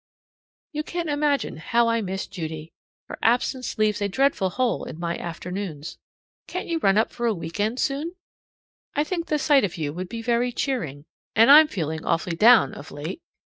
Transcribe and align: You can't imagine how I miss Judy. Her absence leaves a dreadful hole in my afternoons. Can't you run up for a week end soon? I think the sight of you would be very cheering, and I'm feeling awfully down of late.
You 0.71 0.81
can't 0.81 1.11
imagine 1.11 1.57
how 1.57 1.87
I 1.87 2.01
miss 2.01 2.25
Judy. 2.25 2.73
Her 3.07 3.19
absence 3.21 3.77
leaves 3.77 4.01
a 4.01 4.07
dreadful 4.09 4.49
hole 4.49 4.83
in 4.83 4.99
my 4.99 5.15
afternoons. 5.15 5.99
Can't 6.47 6.65
you 6.65 6.79
run 6.79 6.97
up 6.97 7.11
for 7.11 7.27
a 7.27 7.35
week 7.35 7.59
end 7.59 7.79
soon? 7.79 8.15
I 8.95 9.03
think 9.03 9.27
the 9.27 9.37
sight 9.37 9.63
of 9.63 9.77
you 9.77 9.93
would 9.93 10.09
be 10.09 10.23
very 10.23 10.51
cheering, 10.51 11.05
and 11.35 11.51
I'm 11.51 11.67
feeling 11.67 12.03
awfully 12.03 12.35
down 12.35 12.73
of 12.73 12.89
late. 12.89 13.21